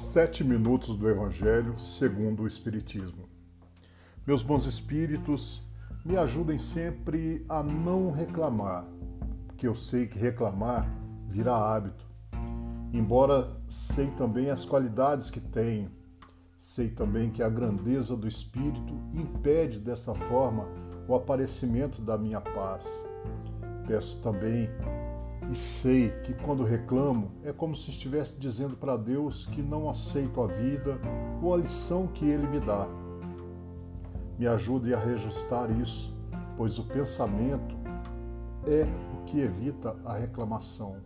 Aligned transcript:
Sete 0.00 0.42
minutos 0.42 0.96
do 0.96 1.08
Evangelho 1.08 1.78
segundo 1.78 2.42
o 2.42 2.46
Espiritismo. 2.46 3.28
Meus 4.26 4.42
bons 4.42 4.66
espíritos, 4.66 5.62
me 6.04 6.16
ajudem 6.16 6.58
sempre 6.58 7.44
a 7.48 7.62
não 7.62 8.10
reclamar, 8.10 8.84
porque 9.46 9.68
eu 9.68 9.74
sei 9.74 10.08
que 10.08 10.18
reclamar 10.18 10.90
virá 11.28 11.54
hábito. 11.54 12.04
Embora 12.92 13.56
sei 13.68 14.06
também 14.12 14.50
as 14.50 14.64
qualidades 14.64 15.30
que 15.30 15.38
tenho, 15.38 15.92
sei 16.56 16.88
também 16.88 17.30
que 17.30 17.42
a 17.42 17.48
grandeza 17.48 18.16
do 18.16 18.26
Espírito 18.26 18.94
impede 19.14 19.78
dessa 19.78 20.14
forma 20.14 20.66
o 21.06 21.14
aparecimento 21.14 22.00
da 22.00 22.18
minha 22.18 22.40
paz. 22.40 22.84
Peço 23.86 24.20
também 24.22 24.68
e 25.50 25.54
sei 25.56 26.10
que 26.22 26.32
quando 26.32 26.62
reclamo 26.62 27.32
é 27.42 27.52
como 27.52 27.74
se 27.74 27.90
estivesse 27.90 28.38
dizendo 28.38 28.76
para 28.76 28.96
Deus 28.96 29.46
que 29.46 29.60
não 29.60 29.90
aceito 29.90 30.40
a 30.40 30.46
vida 30.46 30.96
ou 31.42 31.52
a 31.52 31.56
lição 31.56 32.06
que 32.06 32.24
Ele 32.24 32.46
me 32.46 32.60
dá. 32.60 32.86
Me 34.38 34.46
ajude 34.46 34.94
a 34.94 34.98
reajustar 34.98 35.68
isso, 35.80 36.16
pois 36.56 36.78
o 36.78 36.84
pensamento 36.84 37.74
é 38.64 38.86
o 39.12 39.24
que 39.24 39.40
evita 39.40 39.96
a 40.04 40.16
reclamação. 40.16 40.98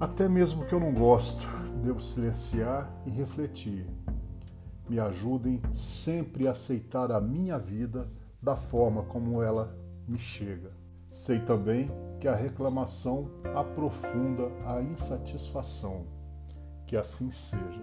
Até 0.00 0.26
mesmo 0.26 0.64
que 0.64 0.72
eu 0.72 0.80
não 0.80 0.92
gosto, 0.92 1.46
devo 1.84 2.00
silenciar 2.00 2.90
e 3.04 3.10
refletir. 3.10 3.86
Me 4.88 4.98
ajudem 4.98 5.60
sempre 5.74 6.48
a 6.48 6.52
aceitar 6.52 7.12
a 7.12 7.20
minha 7.20 7.58
vida 7.58 8.08
da 8.40 8.56
forma 8.56 9.02
como 9.02 9.42
ela 9.42 9.76
me 10.08 10.18
chega. 10.18 10.72
Sei 11.10 11.40
também 11.40 11.90
que 12.26 12.30
a 12.30 12.34
reclamação 12.34 13.30
aprofunda 13.54 14.50
a 14.66 14.82
insatisfação. 14.82 16.06
Que 16.84 16.96
assim 16.96 17.30
seja. 17.30 17.80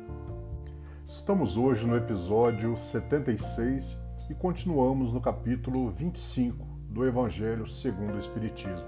Estamos 1.07 1.55
hoje 1.55 1.87
no 1.87 1.95
episódio 1.95 2.75
76 2.75 3.97
e 4.29 4.35
continuamos 4.35 5.13
no 5.13 5.21
capítulo 5.21 5.89
25 5.91 6.67
do 6.89 7.05
Evangelho 7.05 7.65
segundo 7.69 8.15
o 8.15 8.19
Espiritismo. 8.19 8.85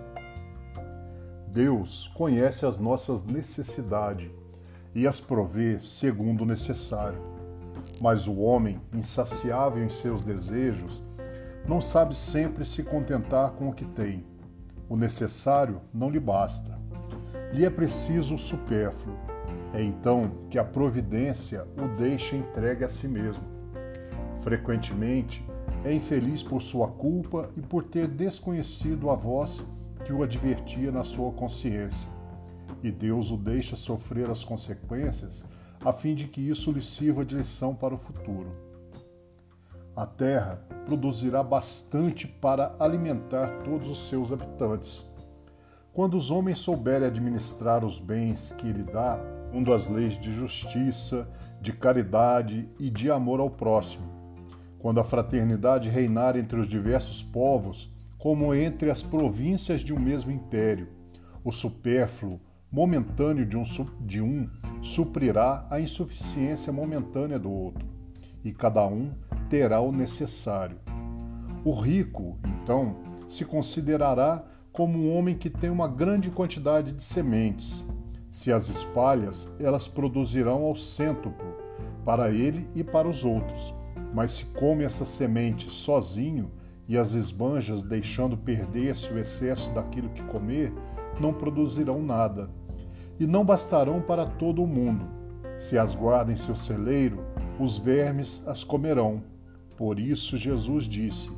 Deus 1.47 2.09
conhece 2.09 2.66
as 2.66 2.77
nossas 2.77 3.23
necessidades 3.23 4.29
e 4.94 5.07
as 5.07 5.22
provê 5.22 5.79
segundo 5.79 6.41
o 6.41 6.45
necessário. 6.45 7.22
Mas 8.01 8.27
o 8.27 8.39
homem, 8.39 8.81
insaciável 8.91 9.81
em 9.81 9.89
seus 9.89 10.22
desejos, 10.22 11.01
não 11.66 11.79
sabe 11.79 12.13
sempre 12.13 12.66
se 12.66 12.83
contentar 12.83 13.51
com 13.51 13.69
o 13.69 13.73
que 13.73 13.85
tem 13.85 14.34
o 14.88 14.95
necessário 14.95 15.81
não 15.94 16.09
lhe 16.09 16.19
basta. 16.19 16.78
Lhe 17.52 17.66
é 17.66 17.69
preciso 17.69 18.36
o 18.36 18.39
supérfluo. 18.39 19.17
É 19.73 19.81
então 19.81 20.31
que 20.50 20.58
a 20.58 20.64
providência 20.64 21.67
o 21.78 21.88
deixa 21.97 22.36
entregue 22.36 22.83
a 22.83 22.89
si 22.89 23.08
mesmo. 23.08 23.44
Frequentemente, 24.41 25.45
é 25.83 25.94
infeliz 25.94 26.41
por 26.41 26.61
sua 26.61 26.88
culpa 26.88 27.50
e 27.56 27.61
por 27.61 27.83
ter 27.83 28.08
desconhecido 28.08 29.09
a 29.09 29.16
voz 29.16 29.66
que 30.03 30.13
o 30.13 30.23
advertia 30.23 30.91
na 30.91 31.03
sua 31.03 31.31
consciência. 31.31 32.09
E 32.83 32.91
Deus 32.91 33.31
o 33.31 33.38
deixa 33.38 33.75
sofrer 33.75 34.30
as 34.30 34.44
consequências, 34.44 35.44
a 35.83 35.91
fim 35.91 36.13
de 36.13 36.28
que 36.28 36.41
isso 36.41 36.72
lhe 36.72 36.81
sirva 36.81 37.25
de 37.25 37.36
lição 37.36 37.75
para 37.75 37.94
o 37.94 37.97
futuro. 37.97 38.52
A 39.95 40.05
terra 40.05 40.61
produzirá 40.85 41.41
bastante 41.41 42.27
para 42.27 42.73
alimentar 42.79 43.63
todos 43.63 43.89
os 43.89 44.09
seus 44.09 44.33
habitantes. 44.33 45.09
Quando 45.93 46.17
os 46.17 46.31
homens 46.31 46.59
souberem 46.59 47.07
administrar 47.07 47.85
os 47.85 47.99
bens 47.99 48.53
que 48.57 48.67
ele 48.67 48.83
dá, 48.83 49.17
segundo 49.55 49.73
as 49.73 49.88
leis 49.88 50.19
de 50.19 50.33
justiça, 50.33 51.25
de 51.61 51.71
caridade 51.71 52.69
e 52.77 52.89
de 52.89 53.09
amor 53.09 53.39
ao 53.39 53.49
próximo, 53.49 54.06
quando 54.78 55.00
a 55.00 55.03
fraternidade 55.03 55.89
reinar 55.89 56.35
entre 56.35 56.59
os 56.59 56.67
diversos 56.67 57.23
povos, 57.23 57.89
como 58.17 58.53
entre 58.53 58.91
as 58.91 59.01
províncias 59.01 59.79
de 59.79 59.94
um 59.94 60.00
mesmo 60.00 60.29
império, 60.29 60.89
o 61.41 61.53
supérfluo 61.53 62.41
momentâneo 62.69 63.45
de 63.45 63.56
um, 63.56 63.63
de 64.01 64.22
um 64.22 64.50
suprirá 64.81 65.66
a 65.69 65.79
insuficiência 65.79 66.73
momentânea 66.73 67.39
do 67.39 67.50
outro, 67.50 67.88
e 68.44 68.51
cada 68.51 68.85
um 68.85 69.13
terá 69.55 69.79
o 69.79 69.89
necessário. 69.89 70.77
O 71.63 71.71
rico, 71.71 72.38
então, 72.43 72.97
se 73.25 73.45
considerará 73.45 74.43
como 74.69 74.99
um 74.99 75.16
homem 75.16 75.33
que 75.33 75.49
tem 75.49 75.69
uma 75.69 75.88
grande 75.88 76.29
quantidade 76.29 76.91
de 76.91 77.01
sementes. 77.01 77.81
Se 78.29 78.51
as 78.51 78.67
espalhas, 78.67 79.49
elas 79.57 79.88
produzirão 79.88 80.63
ao 80.63 80.75
cêntuplo, 80.75 81.55
para 82.03 82.29
ele 82.29 82.67
e 82.75 82.83
para 82.83 83.07
os 83.07 83.23
outros. 83.23 83.73
Mas 84.13 84.33
se 84.33 84.45
come 84.47 84.83
essas 84.83 85.07
sementes 85.07 85.71
sozinho 85.71 86.51
e 86.85 86.97
as 86.97 87.13
esbanjas 87.13 87.81
deixando 87.81 88.35
perder-se 88.35 89.13
o 89.13 89.17
excesso 89.17 89.73
daquilo 89.73 90.09
que 90.09 90.21
comer, 90.23 90.73
não 91.17 91.33
produzirão 91.33 92.03
nada. 92.03 92.49
E 93.17 93.25
não 93.25 93.45
bastarão 93.45 94.01
para 94.01 94.25
todo 94.25 94.61
o 94.61 94.67
mundo. 94.67 95.07
Se 95.57 95.77
as 95.77 95.95
guarda 95.95 96.33
em 96.33 96.35
seu 96.35 96.57
celeiro, 96.57 97.23
os 97.57 97.77
vermes 97.77 98.45
as 98.45 98.65
comerão 98.65 99.23
por 99.78 100.00
isso 100.00 100.38
Jesus 100.38 100.88
disse: 100.88 101.31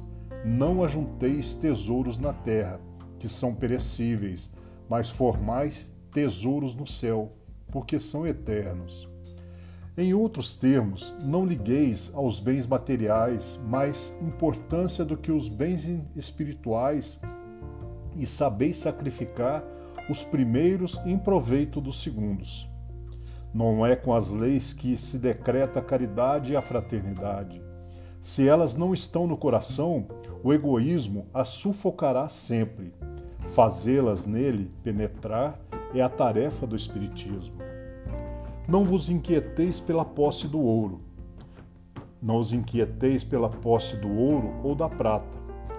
Não 0.46 0.84
ajunteis 0.84 1.54
tesouros 1.54 2.18
na 2.18 2.34
terra, 2.34 2.80
que 3.20 3.28
são 3.28 3.54
perecíveis, 3.54 4.52
mas 4.90 5.10
formais 5.10 5.92
tesouros 6.12 6.76
no 6.76 6.88
céu, 6.88 7.32
porque 7.72 8.00
são 8.00 8.26
eternos. 8.26 9.08
Em 9.98 10.14
outros 10.14 10.56
termos, 10.56 11.16
não 11.22 11.44
ligueis 11.44 12.12
aos 12.14 12.40
bens 12.40 12.68
materiais 12.68 13.60
mais 13.66 14.16
importância 14.22 15.04
do 15.04 15.18
que 15.18 15.32
os 15.32 15.50
bens 15.50 15.90
espirituais 16.16 17.20
e 18.16 18.26
sabeis 18.28 18.78
sacrificar 18.78 19.64
os 20.08 20.24
primeiros 20.24 21.00
em 21.06 21.18
proveito 21.18 21.82
dos 21.82 22.02
segundos. 22.02 22.70
Não 23.52 23.84
é 23.84 23.96
com 23.96 24.14
as 24.14 24.32
leis 24.32 24.72
que 24.72 24.96
se 24.96 25.18
decreta 25.18 25.80
a 25.80 25.84
caridade 25.84 26.54
e 26.54 26.56
a 26.56 26.62
fraternidade. 26.62 27.60
Se 28.28 28.46
elas 28.46 28.76
não 28.76 28.94
estão 28.94 29.26
no 29.26 29.38
coração, 29.38 30.06
o 30.44 30.52
egoísmo 30.52 31.28
as 31.34 31.48
sufocará 31.48 32.28
sempre. 32.28 32.94
Fazê-las 33.40 34.26
nele 34.26 34.70
penetrar 34.84 35.58
é 35.96 36.02
a 36.02 36.10
tarefa 36.10 36.68
do 36.68 36.76
Espiritismo. 36.76 37.56
Não 38.68 38.84
vos 38.84 39.10
inquieteis 39.10 39.80
pela 39.80 40.04
posse 40.04 40.46
do 40.46 40.60
ouro. 40.60 41.00
Não 42.22 42.38
os 42.38 42.52
inquieteis 42.52 43.24
pela 43.24 43.48
posse 43.50 43.96
do 43.96 44.14
ouro 44.14 44.56
ou 44.62 44.76
da 44.76 44.90
prata, 44.90 45.38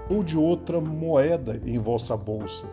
ou 0.09 0.25
de 0.25 0.35
outra 0.35 0.81
moeda 0.81 1.61
em 1.67 1.79
vossa 1.79 2.17
bolsa. 2.17 2.65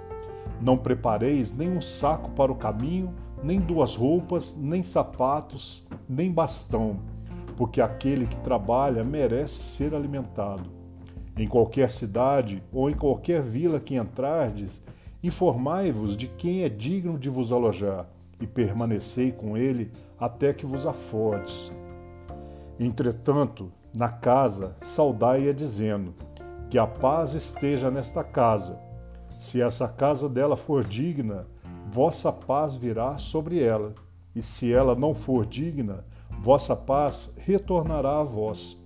Não 0.62 0.78
prepareis 0.78 1.52
nem 1.52 1.70
um 1.70 1.82
saco 1.82 2.32
para 2.32 2.50
o 2.50 2.56
caminho, 2.56 3.14
nem 3.44 3.60
duas 3.60 3.98
roupas, 3.98 4.56
nem 4.58 4.82
sapatos, 4.82 5.86
nem 6.08 6.32
bastão 6.32 7.14
porque 7.56 7.82
aquele 7.82 8.26
que 8.28 8.40
trabalha 8.42 9.04
merece 9.04 9.62
ser 9.64 9.94
alimentado. 9.94 10.70
Em 11.38 11.48
qualquer 11.48 11.90
cidade 11.90 12.64
ou 12.72 12.90
em 12.90 12.94
qualquer 12.94 13.42
vila 13.42 13.80
que 13.80 13.96
entrardes, 13.96 14.82
informai-vos 15.22 16.16
de 16.16 16.28
quem 16.28 16.64
é 16.64 16.70
digno 16.70 17.18
de 17.18 17.30
vos 17.30 17.52
alojar, 17.52 18.08
e 18.40 18.46
permanecei 18.46 19.32
com 19.32 19.56
ele 19.56 19.92
até 20.20 20.54
que 20.54 20.66
vos 20.66 20.86
afordes. 20.86 21.72
Entretanto, 22.80 23.72
na 23.96 24.10
casa, 24.10 24.76
saudai-a 24.82 25.54
dizendo: 25.54 26.14
Que 26.70 26.78
a 26.78 26.86
paz 26.86 27.34
esteja 27.34 27.90
nesta 27.90 28.24
casa. 28.24 28.78
Se 29.38 29.62
essa 29.62 29.88
casa 29.88 30.28
dela 30.28 30.56
for 30.56 30.84
digna, 30.84 31.48
vossa 31.90 32.32
paz 32.32 32.76
virá 32.76 33.18
sobre 33.18 33.62
ela, 33.62 33.94
e 34.34 34.42
se 34.42 34.74
ela 34.74 34.96
não 34.96 35.14
for 35.14 35.46
digna, 35.46 36.06
vossa 36.46 36.76
paz 36.76 37.34
retornará 37.38 38.20
a 38.20 38.24
vós. 38.24 38.80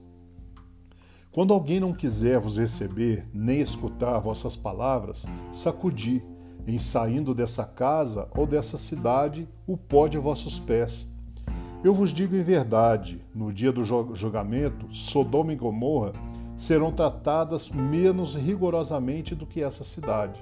Quando 1.29 1.53
alguém 1.53 1.77
não 1.77 1.91
quiser 1.91 2.39
vos 2.39 2.57
receber, 2.57 3.27
nem 3.33 3.59
escutar 3.59 4.17
vossas 4.19 4.55
palavras, 4.55 5.25
sacudi, 5.51 6.23
em 6.65 6.79
saindo 6.79 7.35
dessa 7.35 7.65
casa 7.65 8.29
ou 8.33 8.47
dessa 8.47 8.77
cidade, 8.77 9.45
o 9.67 9.75
pó 9.75 10.07
de 10.07 10.17
vossos 10.17 10.57
pés. 10.57 11.05
Eu 11.83 11.93
vos 11.93 12.13
digo 12.13 12.33
em 12.33 12.41
verdade: 12.41 13.21
no 13.35 13.51
dia 13.51 13.73
do 13.73 13.83
julgamento, 13.83 14.87
Sodoma 14.95 15.51
e 15.51 15.57
Gomorra 15.57 16.13
serão 16.55 16.93
tratadas 16.93 17.69
menos 17.69 18.35
rigorosamente 18.35 19.35
do 19.35 19.45
que 19.45 19.61
essa 19.61 19.83
cidade. 19.83 20.41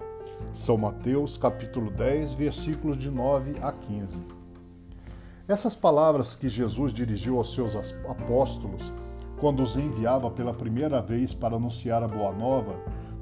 São 0.51 0.77
Mateus 0.77 1.35
capítulo 1.35 1.89
10, 1.89 2.35
versículos 2.35 2.95
de 2.95 3.09
9 3.09 3.55
a 3.63 3.71
15. 3.71 4.36
Essas 5.47 5.73
palavras 5.73 6.35
que 6.35 6.49
Jesus 6.49 6.91
dirigiu 6.91 7.37
aos 7.37 7.53
seus 7.53 7.73
apóstolos, 8.05 8.91
quando 9.39 9.63
os 9.63 9.77
enviava 9.77 10.29
pela 10.29 10.53
primeira 10.53 11.01
vez 11.01 11.33
para 11.33 11.55
anunciar 11.55 12.03
a 12.03 12.07
Boa 12.07 12.33
Nova, 12.33 12.75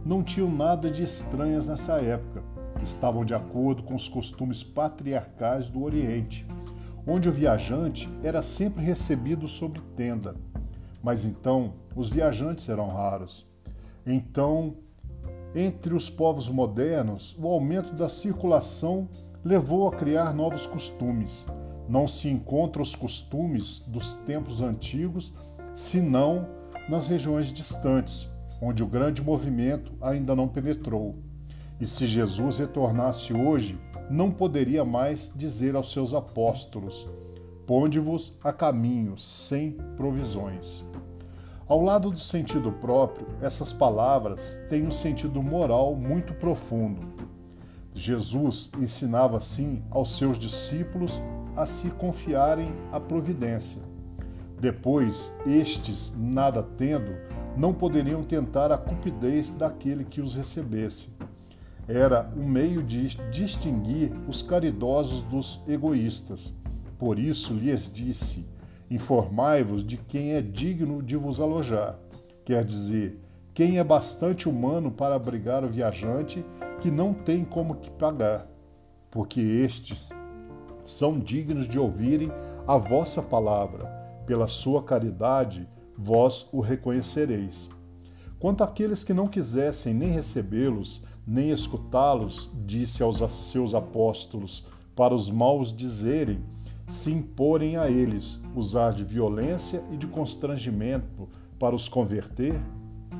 não 0.03 0.23
tinham 0.23 0.49
nada 0.49 0.89
de 0.89 1.03
estranhas 1.03 1.67
nessa 1.67 2.01
época. 2.01 2.43
Estavam 2.81 3.23
de 3.23 3.35
acordo 3.35 3.83
com 3.83 3.93
os 3.93 4.07
costumes 4.07 4.63
patriarcais 4.63 5.69
do 5.69 5.83
Oriente. 5.83 6.47
onde 7.07 7.29
o 7.29 7.31
viajante 7.31 8.09
era 8.23 8.41
sempre 8.41 8.83
recebido 8.83 9.47
sobre 9.47 9.79
tenda. 9.95 10.35
Mas 11.03 11.23
então 11.23 11.73
os 11.95 12.09
viajantes 12.09 12.67
eram 12.67 12.87
raros. 12.87 13.45
Então, 14.05 14.75
entre 15.53 15.93
os 15.93 16.09
povos 16.09 16.49
modernos, 16.49 17.35
o 17.39 17.47
aumento 17.47 17.93
da 17.93 18.09
circulação 18.09 19.07
levou 19.43 19.87
a 19.87 19.91
criar 19.91 20.33
novos 20.33 20.65
costumes. 20.65 21.45
Não 21.87 22.07
se 22.07 22.29
encontram 22.29 22.81
os 22.81 22.95
costumes 22.95 23.79
dos 23.87 24.15
tempos 24.15 24.61
antigos, 24.61 25.33
senão 25.73 26.47
nas 26.89 27.07
regiões 27.07 27.51
distantes, 27.51 28.27
onde 28.61 28.83
o 28.83 28.87
grande 28.87 29.21
movimento 29.21 29.93
ainda 30.01 30.35
não 30.35 30.47
penetrou. 30.47 31.15
E 31.79 31.85
se 31.85 32.07
Jesus 32.07 32.57
retornasse 32.57 33.33
hoje, 33.33 33.79
não 34.09 34.31
poderia 34.31 34.85
mais 34.85 35.31
dizer 35.35 35.75
aos 35.75 35.91
seus 35.91 36.13
apóstolos: 36.13 37.07
Ponde-vos 37.65 38.33
a 38.43 38.53
caminho 38.53 39.17
sem 39.17 39.71
provisões. 39.95 40.83
Ao 41.67 41.81
lado 41.81 42.11
do 42.11 42.19
sentido 42.19 42.71
próprio, 42.71 43.27
essas 43.41 43.73
palavras 43.73 44.59
têm 44.69 44.85
um 44.85 44.91
sentido 44.91 45.41
moral 45.41 45.95
muito 45.95 46.33
profundo. 46.35 47.01
Jesus 47.91 48.69
ensinava 48.79 49.37
assim 49.37 49.83
aos 49.89 50.15
seus 50.15 50.37
discípulos 50.37 51.19
a 51.55 51.65
se 51.65 51.89
confiarem 51.91 52.73
à 52.91 52.99
providência. 52.99 53.81
Depois, 54.59 55.31
estes, 55.45 56.13
nada 56.17 56.63
tendo, 56.63 57.11
não 57.57 57.73
poderiam 57.73 58.23
tentar 58.23 58.71
a 58.71 58.77
cupidez 58.77 59.51
daquele 59.51 60.03
que 60.03 60.21
os 60.21 60.33
recebesse 60.35 61.09
era 61.87 62.31
um 62.35 62.47
meio 62.47 62.81
de 62.81 63.15
distinguir 63.29 64.11
os 64.27 64.41
caridosos 64.41 65.21
dos 65.23 65.61
egoístas. 65.67 66.53
Por 66.97 67.19
isso 67.19 67.53
lhes 67.53 67.91
disse: 67.91 68.45
Informai-vos 68.89 69.83
de 69.83 69.97
quem 69.97 70.33
é 70.33 70.41
digno 70.41 71.01
de 71.01 71.15
vos 71.15 71.39
alojar. 71.39 71.97
Quer 72.43 72.63
dizer, 72.63 73.19
quem 73.53 73.77
é 73.77 73.83
bastante 73.83 74.49
humano 74.49 74.91
para 74.91 75.15
abrigar 75.15 75.63
o 75.63 75.69
viajante 75.69 76.45
que 76.81 76.91
não 76.91 77.13
tem 77.13 77.43
como 77.43 77.75
que 77.75 77.89
pagar, 77.89 78.47
porque 79.09 79.39
estes 79.39 80.09
são 80.85 81.19
dignos 81.19 81.67
de 81.67 81.77
ouvirem 81.77 82.31
a 82.67 82.77
vossa 82.77 83.21
palavra. 83.21 83.85
Pela 84.25 84.47
sua 84.47 84.81
caridade, 84.83 85.67
vós 85.97 86.47
o 86.51 86.61
reconhecereis. 86.61 87.69
Quanto 88.39 88.63
àqueles 88.63 89.03
que 89.03 89.13
não 89.13 89.27
quisessem 89.27 89.93
nem 89.93 90.09
recebê-los, 90.09 91.03
nem 91.25 91.49
escutá-los, 91.49 92.49
disse 92.65 93.01
aos 93.01 93.19
seus 93.31 93.73
apóstolos, 93.73 94.67
para 94.95 95.13
os 95.13 95.29
maus 95.29 95.73
dizerem, 95.73 96.43
se 96.87 97.11
imporem 97.11 97.77
a 97.77 97.89
eles, 97.89 98.39
usar 98.55 98.93
de 98.93 99.03
violência 99.03 99.83
e 99.91 99.97
de 99.97 100.05
constrangimento 100.05 101.27
para 101.57 101.75
os 101.75 101.87
converter? 101.87 102.59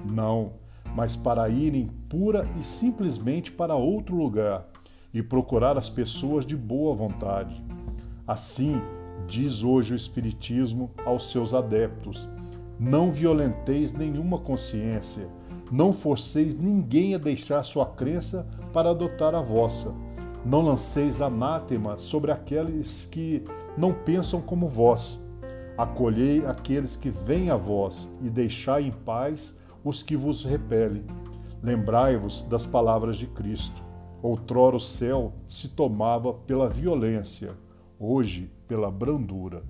Não, 0.05 0.53
mas 0.95 1.15
para 1.15 1.49
irem 1.49 1.87
pura 2.07 2.47
e 2.59 2.63
simplesmente 2.63 3.51
para 3.51 3.75
outro 3.75 4.15
lugar 4.15 4.67
e 5.15 5.23
procurar 5.23 5.79
as 5.79 5.89
pessoas 5.89 6.45
de 6.45 6.55
boa 6.55 6.93
vontade. 6.93 7.63
Assim, 8.27 8.79
diz 9.25 9.63
hoje 9.63 9.93
o 9.93 9.95
Espiritismo 9.95 10.91
aos 11.03 11.31
seus 11.31 11.55
adeptos: 11.55 12.29
não 12.79 13.09
violenteis 13.09 13.93
nenhuma 13.93 14.37
consciência 14.37 15.27
não 15.71 15.91
forceis 15.91 16.57
ninguém 16.57 17.15
a 17.15 17.17
deixar 17.17 17.63
sua 17.63 17.85
crença 17.85 18.47
para 18.71 18.91
adotar 18.91 19.33
a 19.33 19.41
vossa. 19.41 19.93
Não 20.45 20.61
lanceis 20.61 21.21
anátema 21.21 21.97
sobre 21.97 22.31
aqueles 22.31 23.05
que 23.05 23.43
não 23.75 23.91
pensam 23.91 24.39
como 24.39 24.67
vós. 24.67 25.19
Acolhei 25.77 26.45
aqueles 26.45 26.95
que 26.95 27.09
vêm 27.09 27.49
a 27.49 27.57
vós 27.57 28.09
e 28.21 28.29
deixai 28.29 28.83
em 28.83 28.91
paz 28.91 29.57
os 29.83 30.03
que 30.03 30.15
vos 30.15 30.45
repelem. 30.45 31.03
Lembrai-vos 31.63 32.43
das 32.43 32.65
palavras 32.65 33.17
de 33.17 33.25
Cristo. 33.25 33.83
Outrora 34.25 34.75
o 34.75 34.79
céu 34.79 35.33
se 35.47 35.67
tomava 35.67 36.33
pela 36.33 36.67
violência, 36.67 37.55
hoje 37.99 38.51
pela 38.67 38.89
brandura. 38.89 39.61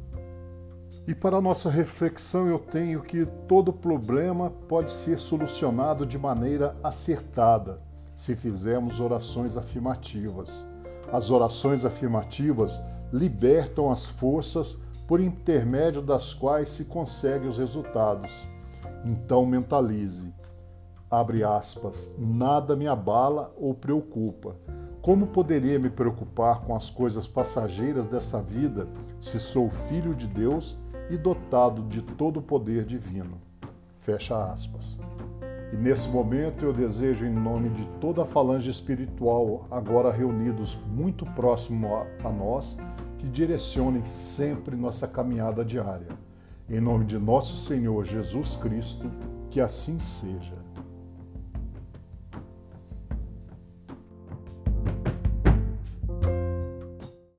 E 1.05 1.13
para 1.13 1.41
nossa 1.41 1.69
reflexão, 1.69 2.47
eu 2.47 2.57
tenho 2.57 3.01
que 3.01 3.25
todo 3.49 3.73
problema 3.73 4.49
pode 4.49 4.93
ser 4.93 5.19
solucionado 5.19 6.05
de 6.05 6.17
maneira 6.17 6.73
acertada 6.81 7.81
se 8.13 8.33
fizermos 8.33 9.01
orações 9.01 9.57
afirmativas. 9.57 10.65
As 11.11 11.29
orações 11.29 11.83
afirmativas 11.83 12.79
libertam 13.11 13.91
as 13.91 14.05
forças 14.05 14.77
por 15.05 15.19
intermédio 15.19 16.01
das 16.01 16.33
quais 16.33 16.69
se 16.69 16.85
conseguem 16.85 17.49
os 17.49 17.57
resultados. 17.57 18.47
Então 19.03 19.45
mentalize. 19.45 20.33
Abre 21.09 21.43
aspas. 21.43 22.13
Nada 22.17 22.75
me 22.75 22.87
abala 22.87 23.53
ou 23.57 23.73
preocupa. 23.73 24.55
Como 25.01 25.27
poderia 25.27 25.77
me 25.77 25.89
preocupar 25.89 26.61
com 26.61 26.75
as 26.75 26.89
coisas 26.89 27.27
passageiras 27.27 28.07
dessa 28.07 28.41
vida 28.41 28.87
se 29.19 29.39
sou 29.39 29.69
filho 29.69 30.15
de 30.15 30.27
Deus 30.27 30.79
e 31.09 31.15
dotado 31.15 31.83
de 31.83 32.01
todo 32.01 32.37
o 32.37 32.41
poder 32.41 32.83
divino. 32.83 33.39
Fecha 33.95 34.51
aspas. 34.51 34.99
E 35.71 35.77
nesse 35.77 36.09
momento 36.09 36.65
eu 36.65 36.73
desejo, 36.73 37.25
em 37.25 37.33
nome 37.33 37.69
de 37.69 37.85
toda 37.99 38.23
a 38.23 38.25
falange 38.25 38.69
espiritual, 38.69 39.67
agora 39.69 40.11
reunidos 40.11 40.77
muito 40.87 41.25
próximo 41.33 41.95
a, 42.23 42.31
nós, 42.31 42.77
que 43.17 43.27
direcionem 43.27 44.05
sempre 44.05 44.75
nossa 44.75 45.07
caminhada 45.07 45.65
diária. 45.65 46.07
Em 46.67 46.79
nome 46.79 47.05
de 47.05 47.19
nosso 47.19 47.57
Senhor 47.57 48.03
Jesus 48.05 48.55
Cristo, 48.55 49.11
que 49.51 49.61
assim 49.61 49.99
seja. 49.99 50.64